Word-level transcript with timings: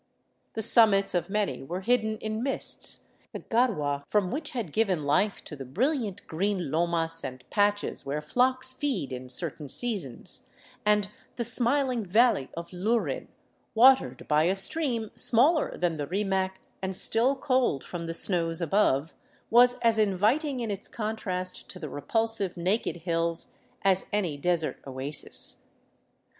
The 0.53 0.63
summits 0.63 1.13
of 1.13 1.29
many 1.29 1.61
were 1.61 1.81
hidden 1.81 2.17
in 2.17 2.41
mists, 2.41 3.05
the 3.33 3.39
garua 3.41 4.01
from 4.09 4.31
which 4.31 4.49
had 4.49 4.73
given 4.73 5.03
life 5.03 5.43
to 5.43 5.55
the 5.55 5.63
brilliant 5.63 6.25
green 6.25 6.71
lomas 6.71 7.23
and 7.23 7.47
patches 7.51 8.03
where 8.03 8.19
flocks 8.19 8.73
feed 8.73 9.13
in 9.13 9.29
certain 9.29 9.69
seasons; 9.69 10.47
and 10.87 11.11
the 11.35 11.43
smil 11.43 11.93
ing 11.93 12.03
valley 12.03 12.49
of 12.57 12.73
Lurin, 12.73 13.27
watered 13.75 14.27
by 14.27 14.45
a 14.45 14.55
stream 14.55 15.11
smaller 15.13 15.77
than 15.77 15.97
the 15.97 16.07
Rimac 16.07 16.59
and 16.81 16.95
still 16.95 17.35
cold 17.35 17.83
from 17.83 18.07
the 18.07 18.15
snows 18.15 18.59
above, 18.59 19.13
was 19.51 19.75
as 19.83 19.99
inviting 19.99 20.61
in 20.61 20.71
its 20.71 20.87
contrast 20.87 21.69
to 21.69 21.77
the 21.77 21.89
repulsive, 21.89 22.57
naked 22.57 22.95
hills 23.03 23.59
as 23.83 24.07
any 24.11 24.35
desert 24.35 24.79
oasis. 24.87 25.61